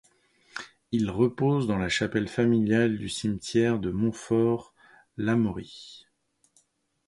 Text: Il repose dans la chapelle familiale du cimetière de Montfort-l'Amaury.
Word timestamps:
Il 0.91 1.11
repose 1.11 1.67
dans 1.67 1.77
la 1.77 1.87
chapelle 1.87 2.27
familiale 2.27 2.97
du 2.97 3.07
cimetière 3.07 3.77
de 3.77 3.91
Montfort-l'Amaury. 3.91 6.01